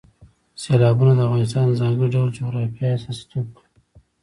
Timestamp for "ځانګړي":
1.81-2.07